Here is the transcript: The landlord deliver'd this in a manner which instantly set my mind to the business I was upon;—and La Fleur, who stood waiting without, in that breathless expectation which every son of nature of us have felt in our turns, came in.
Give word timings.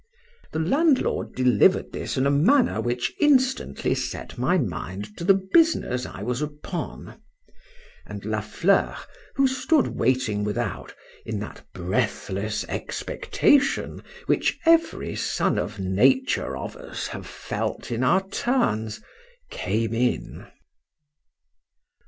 The 0.51 0.57
landlord 0.59 1.35
deliver'd 1.35 1.91
this 1.93 2.17
in 2.17 2.25
a 2.25 2.31
manner 2.31 2.81
which 2.81 3.13
instantly 3.19 3.93
set 3.93 4.35
my 4.35 4.57
mind 4.57 5.15
to 5.17 5.23
the 5.23 5.35
business 5.53 6.07
I 6.07 6.23
was 6.23 6.41
upon;—and 6.41 8.25
La 8.25 8.41
Fleur, 8.41 8.97
who 9.35 9.47
stood 9.47 9.89
waiting 9.89 10.43
without, 10.43 10.95
in 11.23 11.37
that 11.41 11.63
breathless 11.71 12.63
expectation 12.67 14.01
which 14.25 14.57
every 14.65 15.15
son 15.15 15.59
of 15.59 15.77
nature 15.77 16.57
of 16.57 16.75
us 16.75 17.05
have 17.05 17.27
felt 17.27 17.91
in 17.91 18.03
our 18.03 18.27
turns, 18.27 19.01
came 19.51 19.93
in. 19.93 20.47